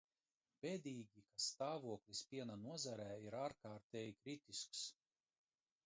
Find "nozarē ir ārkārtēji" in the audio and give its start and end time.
2.63-4.21